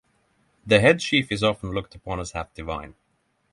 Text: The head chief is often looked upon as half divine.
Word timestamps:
The 0.65 0.79
head 0.79 0.99
chief 0.99 1.31
is 1.31 1.43
often 1.43 1.73
looked 1.73 1.93
upon 1.93 2.19
as 2.19 2.31
half 2.31 2.51
divine. 2.55 2.95